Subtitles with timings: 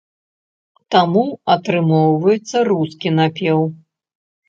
[0.95, 1.25] Таму
[1.57, 3.59] атрымоўваецца рускі напеў.